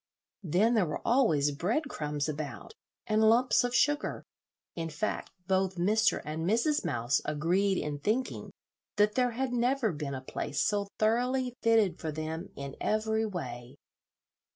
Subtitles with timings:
[0.41, 2.73] Then there were always bread crumbs about,
[3.05, 4.25] and lumps of sugar;
[4.75, 6.23] in fact, both Mr.
[6.25, 6.83] and Mrs.
[6.83, 8.49] Mouse agreed in thinking
[8.95, 13.75] that there had never been a place so thoroughly fitted for them in every way.